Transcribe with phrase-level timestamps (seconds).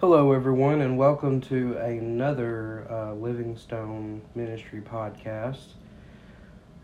[0.00, 5.66] Hello, everyone, and welcome to another uh, Livingstone Ministry podcast.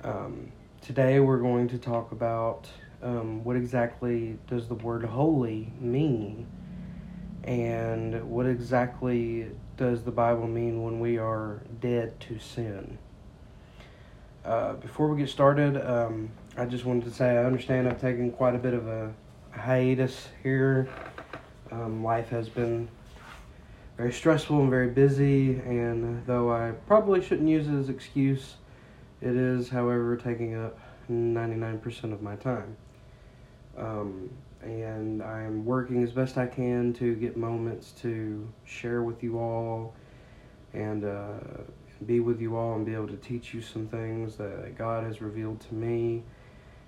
[0.05, 2.69] Um, today, we're going to talk about
[3.03, 6.47] um, what exactly does the word holy mean,
[7.43, 12.97] and what exactly does the Bible mean when we are dead to sin.
[14.45, 18.31] Uh, before we get started, um, I just wanted to say I understand I've taken
[18.31, 19.13] quite a bit of a
[19.51, 20.89] hiatus here.
[21.73, 22.89] Um, life has been
[24.01, 28.55] very stressful and very busy, and though I probably shouldn't use it as excuse,
[29.21, 30.79] it is, however, taking up
[31.11, 32.79] 99% of my time.
[33.77, 34.31] Um,
[34.63, 39.95] and I'm working as best I can to get moments to share with you all
[40.73, 41.35] and uh,
[42.07, 45.21] be with you all and be able to teach you some things that God has
[45.21, 46.23] revealed to me.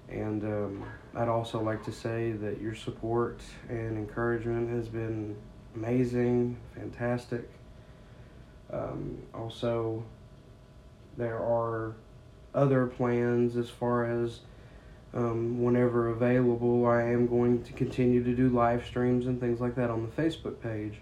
[0.09, 5.37] And um, I'd also like to say that your support and encouragement has been
[5.74, 7.48] amazing, fantastic.
[8.72, 10.04] Um, also,
[11.16, 11.95] there are
[12.54, 14.40] other plans as far as
[15.14, 16.87] um, whenever available.
[16.87, 20.23] I am going to continue to do live streams and things like that on the
[20.23, 21.01] Facebook page.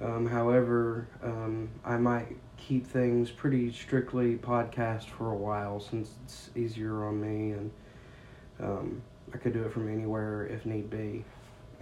[0.00, 6.50] Um, however, um, I might keep things pretty strictly podcast for a while since it's
[6.54, 7.70] easier on me and
[8.60, 9.02] um,
[9.32, 11.24] I could do it from anywhere if need be.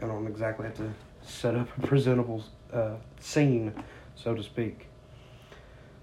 [0.01, 0.93] I don't exactly have to
[1.27, 3.73] set up a presentable uh, scene,
[4.15, 4.89] so to speak.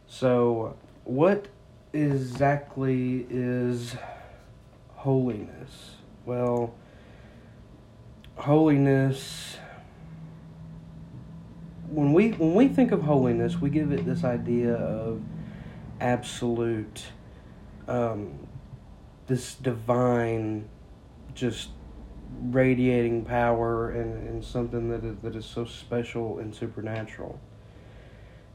[0.08, 1.47] So, what
[1.94, 3.95] exactly is
[4.95, 5.95] holiness?
[6.25, 6.73] Well,
[8.36, 9.58] holiness
[11.92, 15.22] when we when we think of holiness, we give it this idea of
[15.99, 17.03] absolute,
[17.88, 18.47] um,
[19.27, 20.67] this divine,
[21.36, 21.69] just
[22.40, 27.40] radiating power and, and something that is, that is so special and supernatural.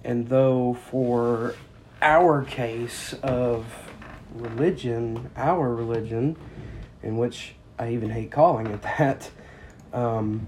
[0.04, 1.54] And though for
[2.00, 3.66] our case of
[4.34, 6.36] religion, our religion,
[7.02, 9.30] in which I even hate calling it that,
[9.92, 10.46] um,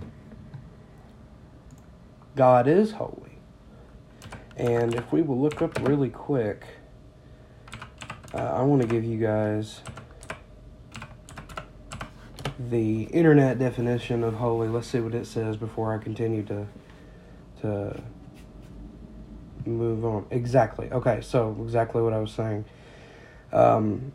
[2.36, 3.38] God is holy.
[4.56, 6.64] And if we will look up really quick,
[8.34, 9.81] uh, I want to give you guys
[12.58, 14.69] the internet definition of holy.
[14.69, 16.66] Let's see what it says before I continue to
[17.60, 18.00] to
[19.66, 20.26] move on.
[20.30, 20.91] Exactly.
[20.91, 22.64] Okay, so exactly what I was saying.
[23.52, 24.12] Um,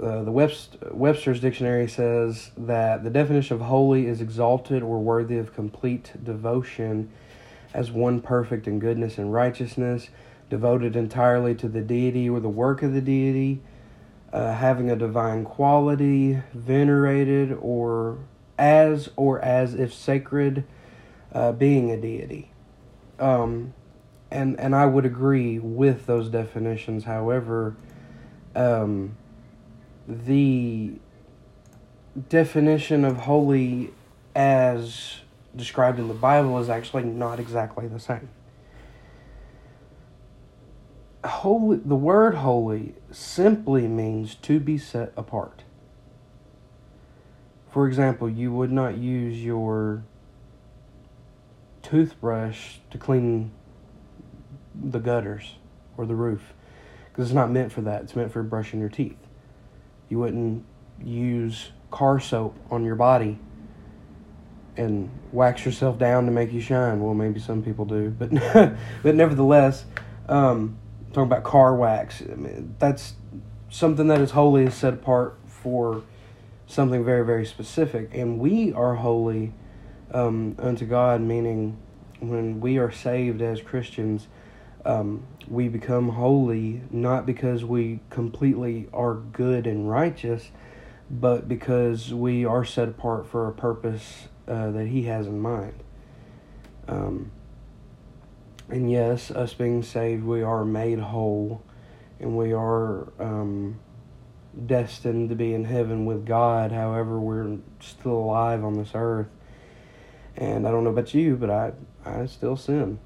[0.00, 5.38] uh, the Webster, Webster's dictionary says that the definition of holy is exalted or worthy
[5.38, 7.10] of complete devotion
[7.74, 10.08] as one perfect in goodness and righteousness,
[10.48, 13.60] devoted entirely to the deity or the work of the deity,
[14.32, 18.18] uh, having a divine quality, venerated or
[18.58, 20.64] as or as if sacred,
[21.32, 22.50] uh, being a deity.
[23.18, 23.74] Um,
[24.30, 27.04] and and I would agree with those definitions.
[27.04, 27.76] However,
[28.54, 29.16] um,
[30.06, 30.94] the
[32.28, 33.90] definition of holy
[34.34, 35.20] as
[35.56, 38.28] described in the Bible is actually not exactly the same.
[41.24, 45.64] Holy, the word holy simply means to be set apart.
[47.70, 50.04] For example, you would not use your
[51.82, 53.50] toothbrush to clean
[54.74, 55.56] the gutters
[55.96, 56.54] or the roof
[57.10, 58.02] because it's not meant for that.
[58.02, 59.18] It's meant for brushing your teeth.
[60.08, 60.64] You wouldn't
[61.02, 63.38] use car soap on your body
[64.76, 67.00] and wax yourself down to make you shine.
[67.00, 68.30] Well, maybe some people do, but
[69.02, 69.84] but nevertheless,
[70.28, 70.78] um,
[71.18, 73.14] talking about car wax, I mean, that's
[73.70, 76.02] something that is holy is set apart for
[76.66, 79.52] something very very specific, and we are holy
[80.12, 81.76] um, unto God, meaning
[82.20, 84.28] when we are saved as Christians.
[84.84, 90.50] Um, we become holy not because we completely are good and righteous,
[91.10, 95.82] but because we are set apart for a purpose uh, that He has in mind.
[96.86, 97.32] Um,
[98.68, 101.62] and yes, us being saved, we are made whole,
[102.20, 103.80] and we are um,
[104.66, 106.72] destined to be in heaven with God.
[106.72, 109.28] However, we're still alive on this earth.
[110.36, 111.72] And I don't know about you, but I
[112.04, 112.98] I still sin.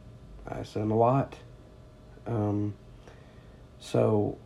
[0.46, 1.36] I sin a lot.
[2.26, 2.74] Um,
[3.80, 4.38] so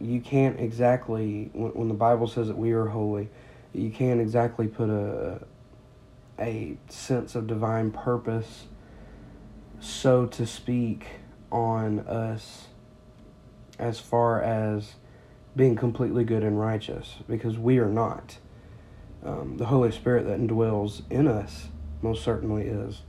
[0.00, 3.30] you can't exactly when, when the Bible says that we are holy
[3.76, 5.40] you can't exactly put a
[6.38, 8.66] a sense of divine purpose,
[9.86, 11.06] so to speak,
[11.50, 12.66] on us
[13.78, 14.94] as far as
[15.54, 18.38] being completely good and righteous, because we are not.
[19.24, 21.68] Um, the Holy Spirit that indwells in us
[22.02, 23.02] most certainly is.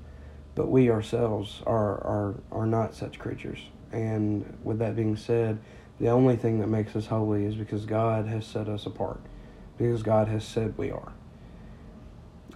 [0.58, 3.60] but we ourselves are, are, are not such creatures.
[3.92, 5.60] And with that being said,
[6.00, 9.22] the only thing that makes us holy is because God has set us apart,
[9.78, 11.14] because God has said we are.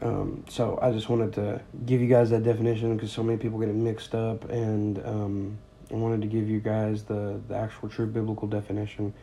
[0.02, 3.60] Um, so I just wanted to give you guys that definition because so many people
[3.60, 5.58] get it mixed up, and um,
[5.92, 9.14] I wanted to give you guys the, the actual true biblical definition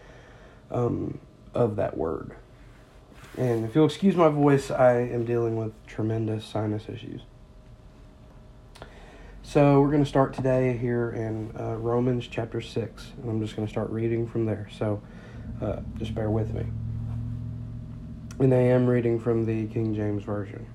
[0.71, 1.19] um,
[1.55, 2.33] of that word.
[3.37, 7.23] And if you'll excuse my voice, I am dealing with tremendous sinus issues.
[9.43, 13.13] So we're going to start today here in uh, Romans chapter 6.
[13.23, 14.69] And I'm just going to start reading from there.
[14.77, 15.01] So
[15.63, 16.67] uh, just bear with me.
[18.39, 20.67] And I am reading from the King James Version.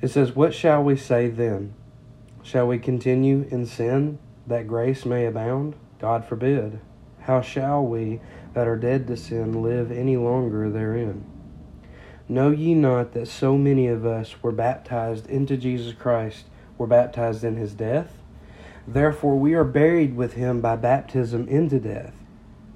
[0.00, 1.74] It says, What shall we say then?
[2.42, 5.74] Shall we continue in sin that grace may abound?
[6.00, 6.80] God forbid.
[7.20, 8.20] How shall we
[8.54, 11.24] that are dead to sin live any longer therein?
[12.28, 16.44] Know ye not that so many of us were baptized into Jesus Christ?
[16.78, 18.22] were baptized in his death.
[18.86, 22.14] Therefore, we are buried with him by baptism into death,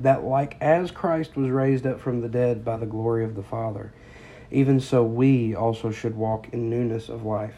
[0.00, 3.42] that like as Christ was raised up from the dead by the glory of the
[3.42, 3.92] Father,
[4.50, 7.54] even so we also should walk in newness of life.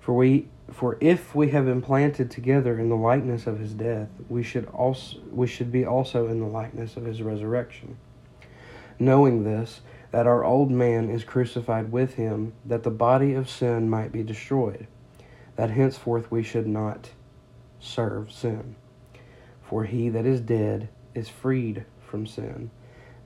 [0.00, 4.08] For we for if we have been planted together in the likeness of his death,
[4.28, 7.96] we should also we should be also in the likeness of his resurrection.
[8.98, 9.80] Knowing this,
[10.10, 14.22] that our old man is crucified with him, that the body of sin might be
[14.22, 14.86] destroyed
[15.60, 17.10] that henceforth we should not
[17.78, 18.74] serve sin.
[19.62, 22.70] For he that is dead is freed from sin.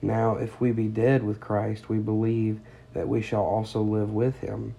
[0.01, 2.59] Now, if we be dead with Christ, we believe
[2.93, 4.75] that we shall also live with him.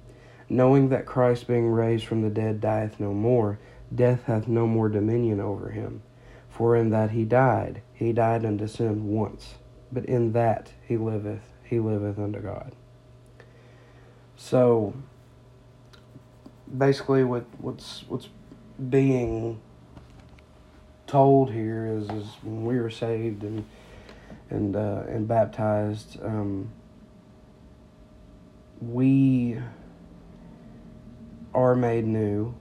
[0.48, 3.58] Knowing that Christ, being raised from the dead, dieth no more,
[3.94, 6.02] death hath no more dominion over him.
[6.48, 9.56] For in that he died, he died unto sin once,
[9.92, 12.72] but in that he liveth, he liveth unto God.
[14.36, 14.94] So,
[16.76, 18.28] basically what what's what's
[18.90, 19.60] being
[21.06, 23.64] told here is is when we were saved and
[24.50, 26.70] and uh, and baptized, um,
[28.80, 29.58] we
[31.54, 32.54] are made new,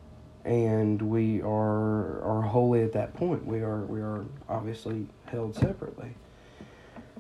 [0.44, 3.46] and we are are holy at that point.
[3.46, 6.16] We are we are obviously held separately.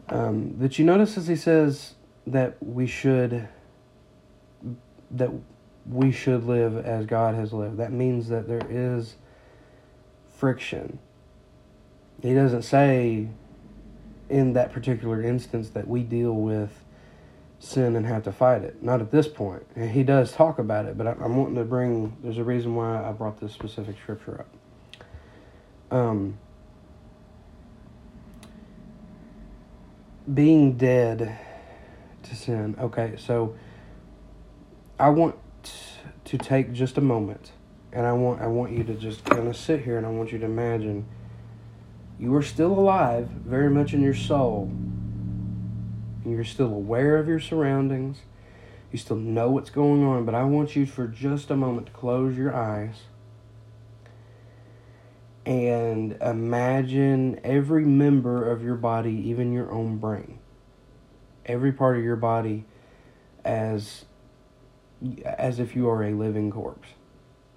[0.09, 1.95] Um, but you notice as he says
[2.27, 3.47] that we should
[5.11, 5.31] that
[5.87, 7.77] we should live as God has lived.
[7.77, 9.15] That means that there is
[10.31, 10.99] friction.
[12.25, 13.27] He doesn't say
[14.29, 16.83] in that particular instance that we deal with
[17.59, 18.81] sin and have to fight it.
[18.81, 19.63] Not at this point.
[19.75, 23.07] And he does talk about it, but I'm wanting to bring, there's a reason why
[23.07, 24.43] I brought this specific scripture
[25.91, 25.95] up.
[25.95, 26.39] Um,
[30.33, 31.37] being dead
[32.23, 32.75] to sin.
[32.79, 33.55] Okay, so
[34.97, 35.35] I want
[36.23, 37.51] to take just a moment
[37.93, 40.31] and I want I want you to just kind of sit here and I want
[40.31, 41.05] you to imagine
[42.19, 44.71] you are still alive very much in your soul.
[46.25, 48.19] You're still aware of your surroundings.
[48.91, 51.93] You still know what's going on, but I want you for just a moment to
[51.93, 53.03] close your eyes
[55.45, 60.39] and imagine every member of your body, even your own brain,
[61.45, 62.65] every part of your body
[63.43, 64.05] as
[65.25, 66.89] as if you are a living corpse.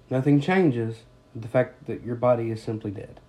[0.09, 1.03] Nothing changes
[1.35, 3.19] the fact that your body is simply dead.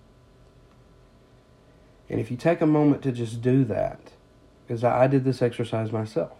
[2.11, 4.11] And if you take a moment to just do that,
[4.67, 6.37] because I did this exercise myself,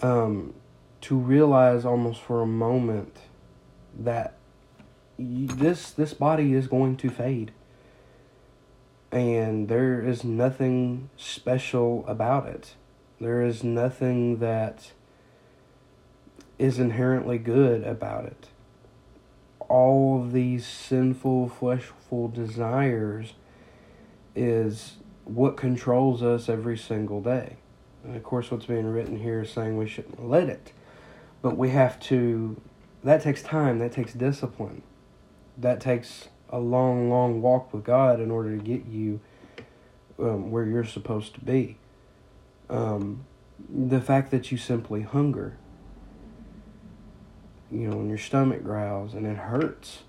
[0.00, 0.54] um,
[1.02, 3.18] to realize almost for a moment
[3.96, 4.36] that
[5.18, 7.52] you, this this body is going to fade,
[9.12, 12.76] and there is nothing special about it.
[13.20, 14.92] There is nothing that
[16.58, 18.48] is inherently good about it.
[19.68, 23.34] All of these sinful, fleshful desires
[24.34, 27.56] is what controls us every single day.
[28.02, 30.72] And of course, what's being written here is saying we shouldn't let it.
[31.40, 32.60] But we have to,
[33.02, 34.82] that takes time, that takes discipline.
[35.56, 39.20] That takes a long, long walk with God in order to get you
[40.18, 41.78] um, where you're supposed to be.
[42.68, 43.24] Um,
[43.68, 45.56] the fact that you simply hunger
[47.74, 50.04] you know, when your stomach growls and it hurts.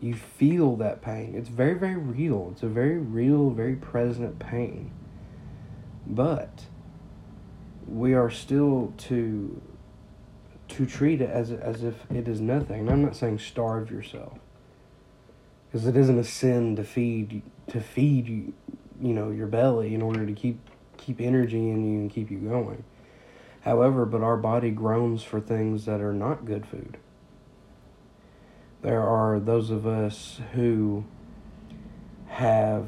[0.00, 1.34] You feel that pain.
[1.34, 2.50] It's very, very real.
[2.52, 4.90] It's a very real, very present pain.
[6.06, 6.66] But
[7.86, 9.60] we are still to
[10.68, 12.80] to treat it as as if it is nothing.
[12.80, 14.38] And I'm not saying starve yourself,
[15.66, 18.52] because it isn't a sin to feed to feed you,
[19.00, 20.58] you know, your belly in order to keep
[20.96, 22.84] keep energy in you and keep you going.
[23.62, 26.98] However, but our body groans for things that are not good food.
[28.86, 31.02] There are those of us who
[32.28, 32.86] have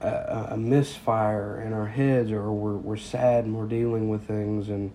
[0.00, 4.70] a, a misfire in our heads or we're, we're sad and we're dealing with things.
[4.70, 4.90] And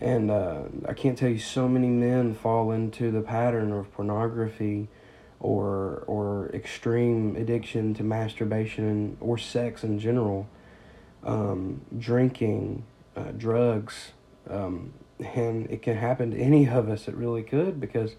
[0.00, 4.88] and uh, I can't tell you so many men fall into the pattern of pornography
[5.38, 10.48] or or extreme addiction to masturbation or sex in general,
[11.22, 12.82] um, drinking,
[13.14, 14.14] uh, drugs,
[14.50, 17.08] um, and it can happen to any of us.
[17.08, 18.16] It really could because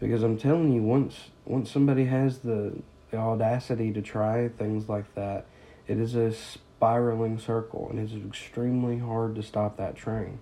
[0.00, 5.14] because I'm telling you, once once somebody has the the audacity to try things like
[5.14, 5.46] that,
[5.86, 10.38] it is a spiraling circle, and it's extremely hard to stop that train.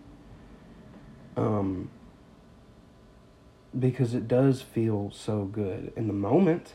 [1.37, 1.91] Um,
[3.79, 6.75] because it does feel so good in the moment.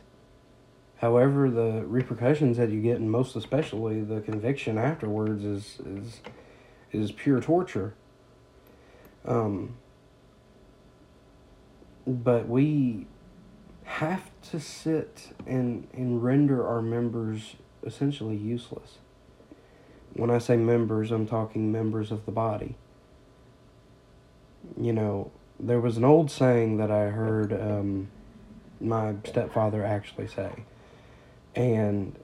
[0.98, 6.22] However, the repercussions that you get, and most especially the conviction afterwards, is is
[6.92, 7.94] is pure torture.
[9.28, 9.76] Um,
[12.08, 13.06] but we
[13.84, 17.56] have to sit and, and render our members
[17.86, 18.98] essentially useless.
[20.14, 22.76] When I say members, I'm talking members of the body.
[24.80, 28.08] You know, there was an old saying that I heard um,
[28.80, 30.64] my stepfather actually say,
[31.56, 32.18] and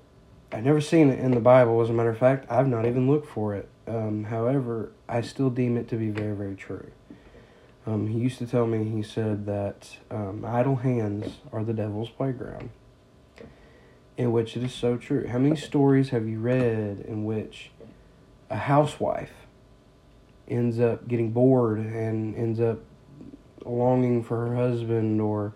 [0.51, 1.81] I've never seen it in the Bible.
[1.81, 3.67] As a matter of fact, I've not even looked for it.
[3.87, 6.91] Um, however, I still deem it to be very, very true.
[7.85, 12.09] Um, he used to tell me, he said that um, idle hands are the devil's
[12.09, 12.69] playground.
[14.15, 15.27] In which it is so true.
[15.27, 17.71] How many stories have you read in which
[18.49, 19.33] a housewife
[20.47, 22.79] ends up getting bored and ends up
[23.65, 25.53] longing for her husband or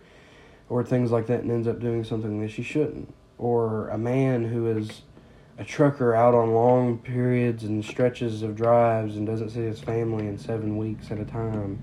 [0.70, 3.14] or things like that and ends up doing something that she shouldn't?
[3.38, 5.04] Or a man who is
[5.58, 10.28] a trucker out on long periods and stretches of drives and doesn't see his family
[10.28, 11.80] in seven weeks at a time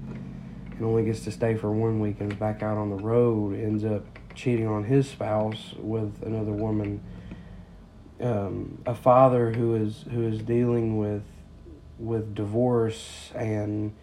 [0.71, 3.59] and only gets to stay for one week and is back out on the road,
[3.59, 4.05] ends up
[4.35, 7.03] cheating on his spouse with another woman.
[8.21, 11.25] Um, a father who is who is dealing with
[11.99, 13.95] with divorce and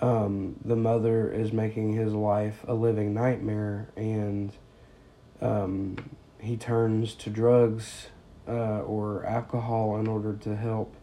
[0.00, 4.52] um, the mother is making his life a living nightmare and
[5.40, 5.96] um,
[6.40, 8.08] he turns to drugs
[8.48, 10.94] uh, or alcohol in order to help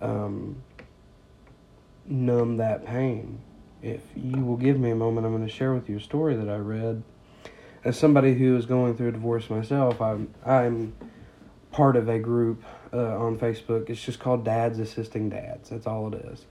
[0.00, 0.62] um,
[2.06, 3.40] numb that pain
[3.82, 6.34] if you will give me a moment, I'm going to share with you a story
[6.34, 7.02] that I read.
[7.84, 10.92] As somebody who is going through a divorce myself, I'm I'm
[11.70, 13.88] part of a group uh, on Facebook.
[13.88, 15.70] It's just called Dads Assisting Dads.
[15.70, 16.46] That's all it is,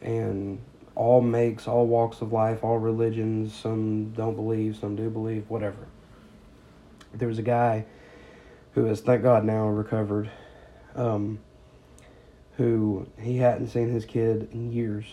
[0.00, 0.60] and
[0.94, 3.52] all makes, all walks of life, all religions.
[3.52, 5.88] Some don't believe, some do believe, whatever.
[7.12, 7.86] There was a guy
[8.74, 10.30] who has, thank God, now recovered.
[10.94, 11.40] Um,
[12.56, 15.06] who he hadn't seen his kid in years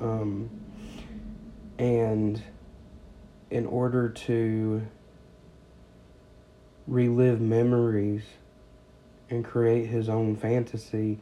[0.00, 0.50] um,
[1.78, 2.42] and
[3.50, 4.86] in order to
[6.86, 8.22] relive memories
[9.30, 11.18] and create his own fantasy,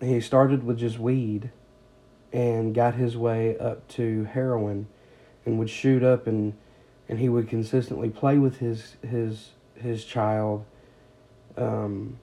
[0.00, 1.50] he started with just weed
[2.32, 4.86] and got his way up to heroin
[5.44, 6.54] and would shoot up and
[7.08, 10.64] and he would consistently play with his his his child
[11.56, 12.18] um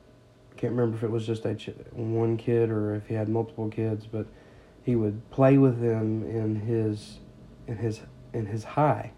[0.58, 3.70] can't remember if it was just a ch- one kid or if he had multiple
[3.70, 4.28] kids but
[4.84, 7.20] he would play with them in his
[7.68, 8.02] in his
[8.34, 9.12] in his high.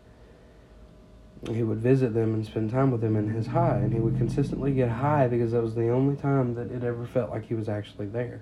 [1.49, 4.17] He would visit them and spend time with them in his high, and he would
[4.17, 7.53] consistently get high because that was the only time that it ever felt like he
[7.53, 8.41] was actually there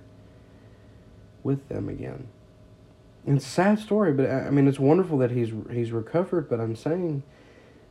[1.42, 2.28] with them again.
[3.26, 6.50] It's a sad story, but I mean it's wonderful that he's he's recovered.
[6.50, 7.24] But I'm saying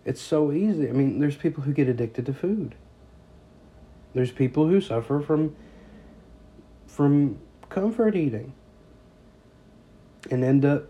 [0.04, 0.88] it's so easy.
[0.88, 2.75] I mean, there's people who get addicted to food.
[4.14, 5.54] There's people who suffer from
[6.87, 7.38] from
[7.69, 8.52] comfort eating
[10.30, 10.87] and end up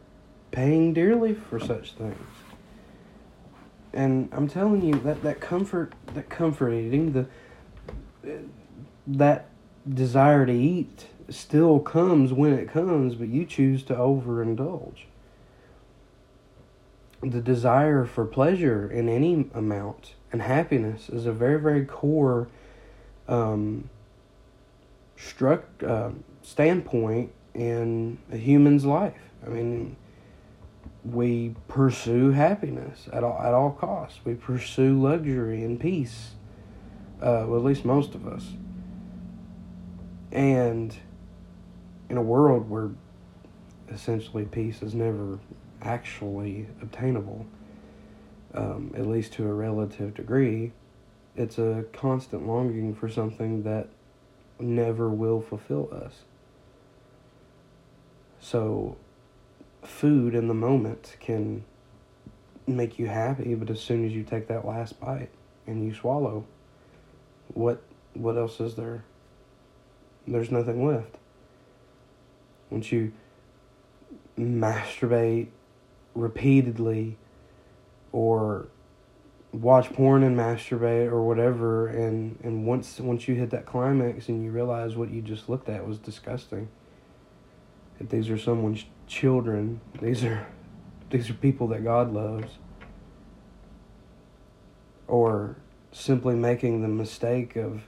[0.50, 2.16] paying dearly for such things.
[3.92, 7.26] And I'm telling you that that comfort, that comfort eating, the
[9.06, 9.46] that
[9.88, 15.04] desire to eat still comes when it comes, but you choose to overindulge.
[17.22, 22.48] The desire for pleasure in any amount and happiness is a very, very core
[23.28, 23.90] um,
[25.16, 26.10] struck uh,
[26.42, 29.20] standpoint in a human's life.
[29.44, 29.96] I mean,
[31.04, 34.20] we pursue happiness at all at all costs.
[34.24, 36.32] We pursue luxury and peace.
[37.20, 38.52] Uh, well, at least most of us.
[40.32, 40.96] And
[42.08, 42.90] in a world where
[43.90, 45.38] essentially peace is never
[45.82, 47.46] actually obtainable,
[48.54, 50.72] um, at least to a relative degree,
[51.36, 53.88] it's a constant longing for something that
[54.58, 56.24] never will fulfill us.
[58.40, 58.96] So,
[59.82, 61.64] food in the moment can
[62.66, 65.30] make you happy, but as soon as you take that last bite
[65.66, 66.44] and you swallow,
[67.54, 67.82] what
[68.14, 69.04] what else is there?
[70.26, 71.16] There's nothing left.
[72.70, 73.12] Once you
[74.38, 75.48] masturbate
[76.14, 77.16] repeatedly
[78.12, 78.68] or
[79.52, 84.44] watch porn and masturbate or whatever and and once once you hit that climax and
[84.44, 86.68] you realize what you just looked at was disgusting.
[87.98, 89.80] That these are someone's children.
[90.00, 90.46] These are
[91.10, 92.52] these are people that God loves.
[95.08, 95.56] Or
[95.90, 97.82] simply making the mistake of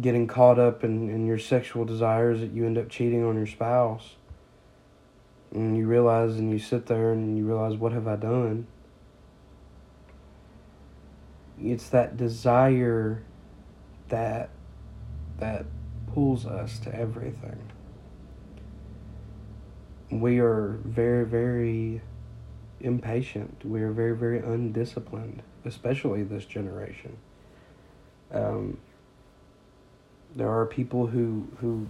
[0.00, 3.48] getting caught up in, in your sexual desires that you end up cheating on your
[3.48, 4.14] spouse
[5.52, 8.66] and you realize and you sit there and you realize what have I done
[11.62, 13.22] it's that desire
[14.08, 14.50] that
[15.38, 15.66] that
[16.12, 17.70] pulls us to everything.
[20.10, 22.00] We are very, very
[22.80, 23.64] impatient.
[23.64, 27.18] We are very, very undisciplined, especially this generation.
[28.32, 28.78] Um,
[30.34, 31.88] there are people who who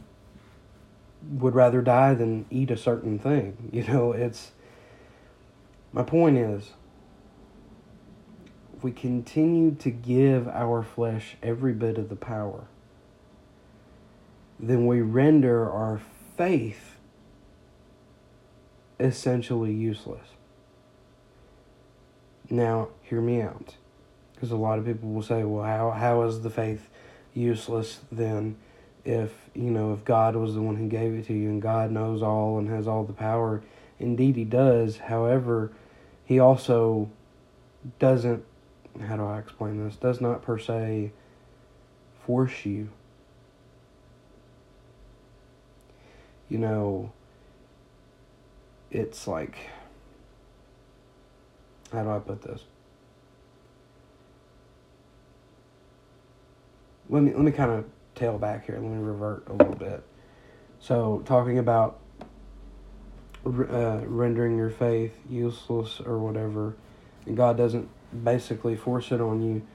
[1.22, 3.68] would rather die than eat a certain thing.
[3.72, 4.52] You know, it's
[5.92, 6.72] my point is
[8.76, 12.66] if we continue to give our flesh every bit of the power,
[14.60, 16.00] then we render our
[16.36, 16.98] faith
[19.00, 20.28] essentially useless.
[22.50, 23.74] Now, hear me out.
[24.34, 26.88] Because a lot of people will say, well, how, how is the faith
[27.34, 28.56] useless then
[29.04, 31.90] if, you know, if God was the one who gave it to you and God
[31.90, 33.62] knows all and has all the power?
[33.98, 34.98] Indeed, He does.
[34.98, 35.72] However,
[36.24, 37.10] He also
[37.98, 38.44] doesn't
[39.06, 39.96] how do I explain this?
[39.96, 41.12] Does not per se
[42.26, 42.88] force you.
[46.48, 47.12] You know,
[48.90, 49.56] it's like,
[51.92, 52.64] how do I put this?
[57.10, 57.84] Let me let me kind of
[58.18, 58.76] tail back here.
[58.76, 60.02] Let me revert a little bit.
[60.80, 62.00] So, talking about
[63.46, 66.76] uh, rendering your faith useless or whatever,
[67.26, 67.88] and God doesn't
[68.24, 69.66] basically force it on you,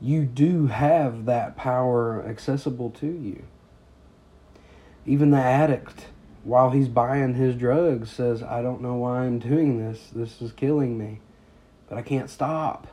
[0.00, 3.44] you do have that power accessible to you.
[5.06, 6.06] Even the addict,
[6.44, 10.10] while he's buying his drugs, says, I don't know why I'm doing this.
[10.14, 11.20] This is killing me,
[11.88, 12.88] but I can't stop.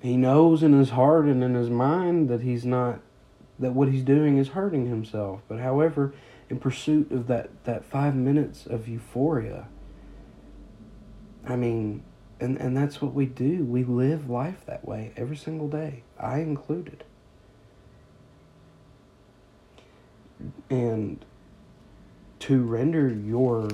[0.00, 3.00] He knows in his heart and in his mind that he's not,
[3.58, 5.40] that what he's doing is hurting himself.
[5.48, 6.14] But however,
[6.48, 9.68] in pursuit of that, that five minutes of euphoria,
[11.44, 12.04] I mean,
[12.40, 13.64] and and that's what we do.
[13.64, 17.04] We live life that way every single day, I included.
[20.70, 21.24] And
[22.40, 23.68] to render your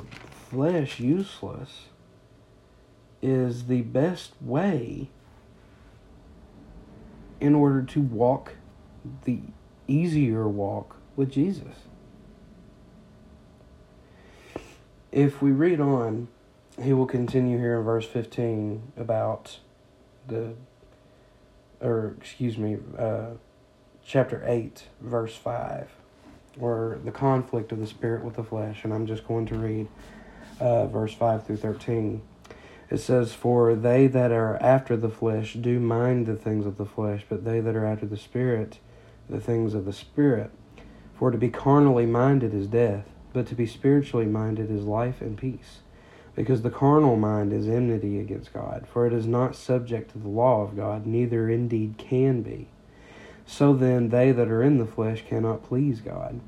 [0.50, 1.88] flesh useless
[3.20, 5.10] is the best way
[7.40, 8.52] in order to walk
[9.24, 9.40] the
[9.86, 11.74] easier walk with Jesus.
[15.12, 16.28] If we read on
[16.82, 19.58] he will continue here in verse 15 about
[20.26, 20.54] the,
[21.80, 23.30] or excuse me, uh,
[24.04, 25.88] chapter 8, verse 5,
[26.58, 28.84] or the conflict of the spirit with the flesh.
[28.84, 29.88] And I'm just going to read
[30.60, 32.20] uh, verse 5 through 13.
[32.90, 36.86] It says, For they that are after the flesh do mind the things of the
[36.86, 38.78] flesh, but they that are after the spirit,
[39.28, 40.50] the things of the spirit.
[41.18, 45.38] For to be carnally minded is death, but to be spiritually minded is life and
[45.38, 45.80] peace
[46.34, 50.28] because the carnal mind is enmity against God, for it is not subject to the
[50.28, 52.68] law of God, neither indeed can be.
[53.46, 56.40] So then, they that are in the flesh cannot please God.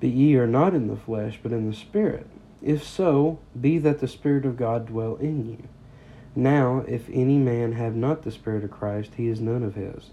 [0.00, 2.26] But ye are not in the flesh, but in the Spirit.
[2.62, 5.68] If so, be that the Spirit of God dwell in you.
[6.38, 10.10] Now, if any man have not the Spirit of Christ, he is none of his.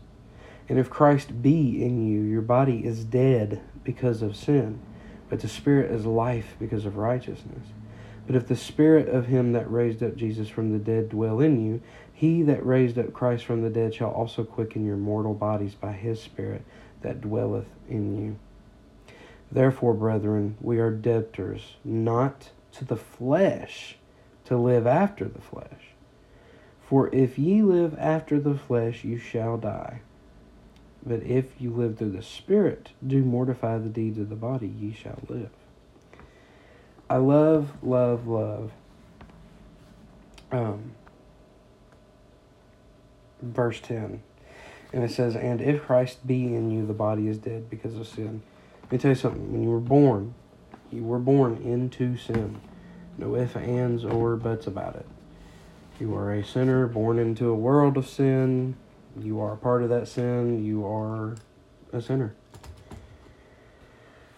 [0.70, 4.80] And if Christ be in you, your body is dead because of sin,
[5.30, 7.68] but the Spirit is life because of righteousness.
[8.26, 11.62] But if the Spirit of him that raised up Jesus from the dead dwell in
[11.62, 11.82] you,
[12.14, 15.92] he that raised up Christ from the dead shall also quicken your mortal bodies by
[15.92, 16.64] his Spirit
[17.02, 18.40] that dwelleth in you.
[19.52, 23.98] Therefore, brethren, we are debtors, not to the flesh,
[24.46, 25.93] to live after the flesh.
[26.94, 30.02] For if ye live after the flesh, you shall die.
[31.04, 34.94] But if you live through the Spirit, do mortify the deeds of the body, ye
[34.94, 35.50] shall live.
[37.10, 38.74] I love, love, love.
[40.52, 40.92] Um,
[43.42, 44.22] verse 10.
[44.94, 48.08] And it says, And if Christ be in you, the body is dead because of
[48.08, 48.44] sin.
[48.84, 49.52] Let me tell you something.
[49.52, 50.36] When you were born,
[50.92, 52.62] you were born into sin.
[53.18, 55.08] No ifs, ands, or buts about it.
[56.04, 58.76] You are a sinner born into a world of sin.
[59.18, 60.66] You are a part of that sin.
[60.66, 61.38] You are
[61.94, 62.36] a sinner.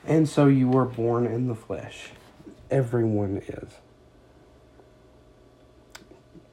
[0.06, 2.12] And so you were born in the flesh.
[2.69, 3.80] Everyone is.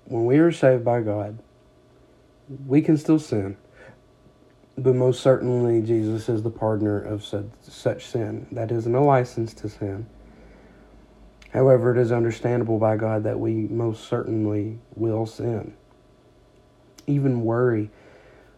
[0.07, 1.39] When we are saved by God,
[2.67, 3.59] we can still sin.
[4.79, 8.47] But most certainly, Jesus is the pardoner of such, such sin.
[8.51, 10.07] That isn't a license to sin.
[11.53, 15.75] However, it is understandable by God that we most certainly will sin.
[17.07, 17.91] Even worry,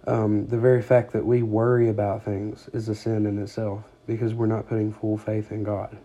[0.07, 4.33] um, the very fact that we worry about things is a sin in itself because
[4.33, 5.97] we're not putting full faith in God.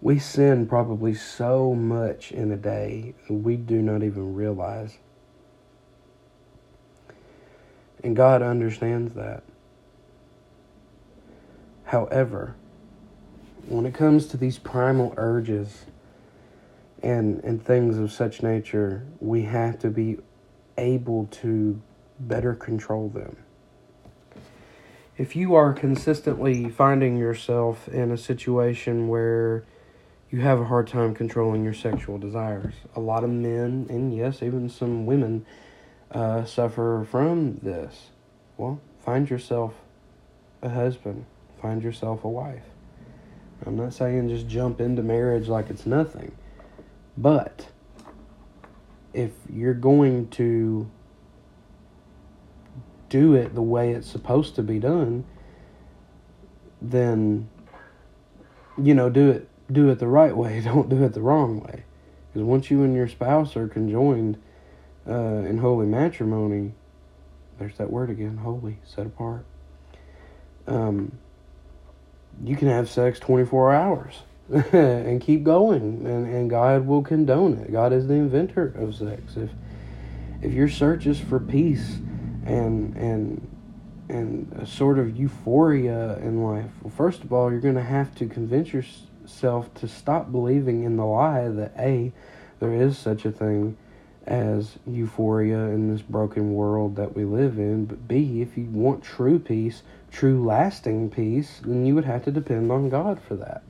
[0.00, 4.98] We sin probably so much in a day we do not even realize.
[8.04, 9.42] And God understands that.
[11.84, 12.54] However,
[13.68, 15.84] when it comes to these primal urges
[17.02, 20.18] and and things of such nature, we have to be
[20.76, 21.80] able to
[22.20, 23.36] better control them.
[25.16, 29.64] If you are consistently finding yourself in a situation where
[30.30, 34.42] you have a hard time controlling your sexual desires, a lot of men, and yes,
[34.42, 35.44] even some women,
[36.12, 38.10] uh, suffer from this.
[38.56, 39.74] Well, find yourself
[40.62, 41.24] a husband,
[41.60, 42.64] find yourself a wife.
[43.66, 46.32] I'm not saying just jump into marriage like it's nothing,
[47.16, 47.66] but
[49.12, 50.90] if you're going to
[53.08, 55.24] do it the way it's supposed to be done,
[56.80, 57.48] then
[58.82, 60.60] you know, do it do it the right way.
[60.64, 61.84] Don't do it the wrong way.
[62.32, 64.40] Because once you and your spouse are conjoined
[65.08, 66.72] uh, in holy matrimony,
[67.58, 69.44] there's that word again, holy, set apart.
[70.66, 71.18] Um,
[72.44, 74.14] you can have sex 24 hours
[74.72, 77.72] and keep going and, and God will condone it.
[77.72, 79.36] God is the inventor of sex.
[79.36, 79.50] If
[80.40, 81.96] if your search is for peace
[82.46, 83.54] and and
[84.08, 88.26] and a sort of euphoria in life, well first of all you're gonna have to
[88.26, 92.12] convince yourself to stop believing in the lie that A,
[92.60, 93.76] there is such a thing
[94.26, 99.02] as euphoria in this broken world that we live in, but B, if you want
[99.02, 103.62] true peace, true lasting peace, then you would have to depend on God for that.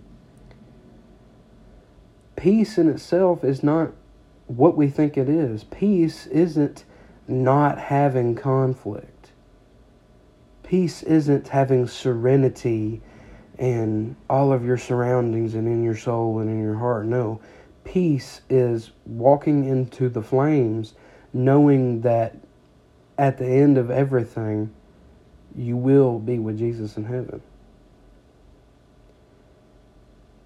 [2.37, 3.93] Peace in itself is not
[4.47, 5.65] what we think it is.
[5.65, 6.85] Peace isn't
[7.27, 9.31] not having conflict.
[10.63, 13.03] Peace isn't having serenity
[13.59, 17.07] in all of your surroundings and in your soul and in your heart.
[17.07, 17.41] No
[17.89, 20.95] peace is walking into the flames
[21.33, 22.37] knowing that
[23.17, 24.73] at the end of everything,
[25.57, 27.43] you will be with Jesus in heaven.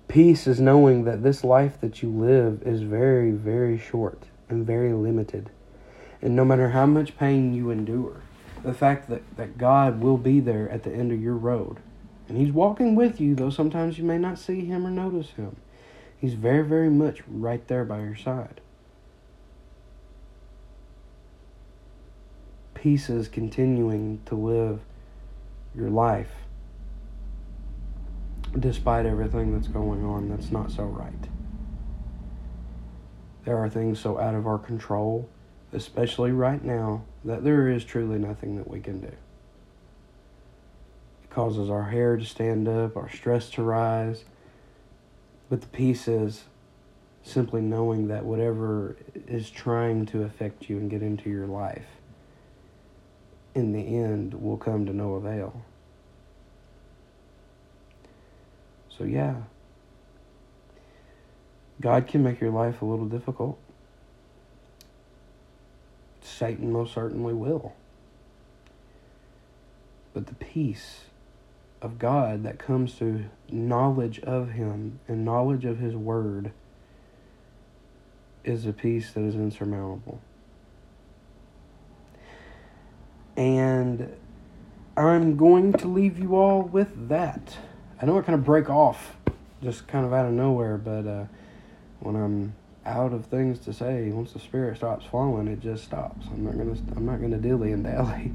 [0.09, 4.93] Peace is knowing that this life that you live is very, very short and very
[4.93, 5.51] limited.
[6.21, 8.21] And no matter how much pain you endure,
[8.63, 11.79] the fact that, that God will be there at the end of your road,
[12.29, 15.57] and He's walking with you, though sometimes you may not see Him or notice Him.
[16.19, 18.61] He's very, very much right there by your side.
[22.75, 24.81] Peace is continuing to live
[25.75, 26.31] your life
[28.59, 31.29] despite everything that's going on that's not so right.
[33.45, 35.29] There are things so out of our control,
[35.73, 39.09] especially right now, that there is truly nothing that we can do.
[39.09, 39.19] It
[41.31, 44.25] causes our hair to stand up, our stress to rise,
[45.49, 46.45] but the peace is
[47.25, 51.87] simply knowing that whatever is trying to affect you and get into your life,
[53.55, 55.63] in the end, will come to no avail.
[58.89, 59.35] So, yeah,
[61.81, 63.59] God can make your life a little difficult.
[66.21, 67.75] Satan most certainly will.
[70.15, 71.03] But the peace
[71.81, 76.53] of God that comes through knowledge of Him and knowledge of His Word
[78.45, 80.21] is a peace that is insurmountable.
[83.37, 84.15] And
[84.97, 87.57] I'm going to leave you all with that.
[88.01, 89.17] I know I kind of break off
[89.63, 91.25] just kind of out of nowhere, but uh,
[92.01, 96.27] when I'm out of things to say, once the spirit stops flowing, it just stops.
[96.33, 98.33] I'm not gonna I'm not gonna dilly and dally.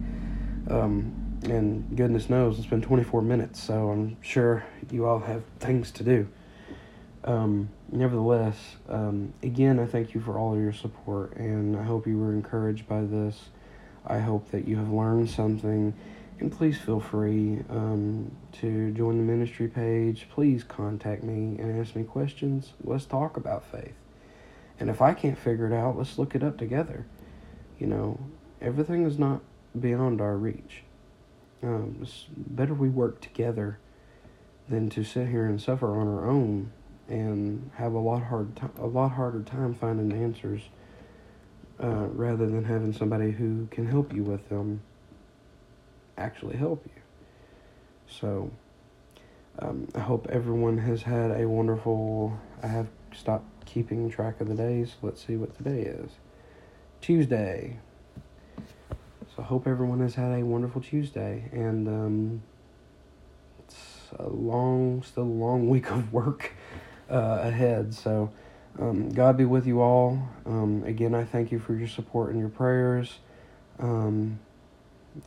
[0.70, 5.92] Um, and goodness knows it's been 24 minutes, so I'm sure you all have things
[5.92, 6.28] to do.
[7.24, 8.58] Um, nevertheless,
[8.88, 12.32] um, again, I thank you for all of your support, and I hope you were
[12.32, 13.50] encouraged by this.
[14.08, 15.94] I hope that you have learned something.
[16.40, 20.28] And please feel free um, to join the ministry page.
[20.30, 22.74] Please contact me and ask me questions.
[22.84, 23.96] Let's talk about faith.
[24.80, 27.08] And if I can't figure it out, let's look it up together.
[27.80, 28.20] You know,
[28.62, 29.42] everything is not
[29.80, 30.84] beyond our reach.
[31.64, 33.80] Um, it's better we work together
[34.70, 36.72] than to sit here and suffer on our own
[37.08, 40.64] and have a lot hard t- a lot harder time finding answers
[41.82, 44.82] uh, rather than having somebody who can help you with them
[46.18, 47.02] actually help you.
[48.08, 48.52] So
[49.60, 52.38] um, I hope everyone has had a wonderful.
[52.64, 54.96] I have stopped keeping track of the days.
[55.02, 56.12] Let's see what today is.
[57.02, 57.80] Tuesday.
[59.36, 62.44] So I hope everyone has had a wonderful Tuesday, and um,
[63.60, 66.54] it's a long, still a long week of work
[67.10, 67.94] uh, ahead.
[67.94, 68.32] So
[68.80, 70.28] um, God be with you all.
[70.46, 73.20] Um, again, I thank you for your support and your prayers.
[73.80, 74.40] Um,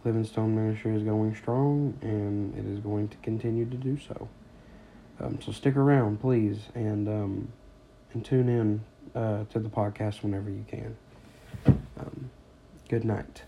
[0.04, 4.28] Ministry is going strong, and it is going to continue to do so.
[5.20, 7.52] Um, so stick around, please, and um,
[8.12, 8.84] and tune in
[9.14, 10.96] uh, to the podcast whenever you can.
[11.66, 12.30] Um,
[12.88, 13.42] good night.